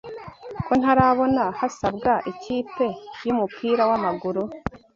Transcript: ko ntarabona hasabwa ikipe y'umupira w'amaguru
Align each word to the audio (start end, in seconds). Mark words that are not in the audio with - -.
ko 0.65 0.71
ntarabona 0.79 1.43
hasabwa 1.59 2.13
ikipe 2.31 2.85
y'umupira 3.25 3.81
w'amaguru 3.89 4.41